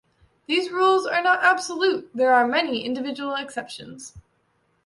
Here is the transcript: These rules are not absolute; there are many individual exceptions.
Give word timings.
These 0.47 0.71
rules 0.71 1.05
are 1.05 1.21
not 1.21 1.43
absolute; 1.43 2.09
there 2.11 2.33
are 2.33 2.47
many 2.47 2.83
individual 2.83 3.35
exceptions. 3.35 4.15